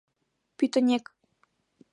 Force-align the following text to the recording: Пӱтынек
Пӱтынек 0.57 1.03